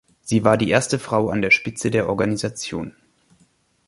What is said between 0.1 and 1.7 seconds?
Sie war die erste Frau an der